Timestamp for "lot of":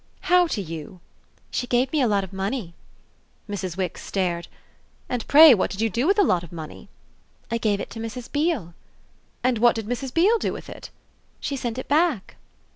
2.07-2.33, 6.23-6.51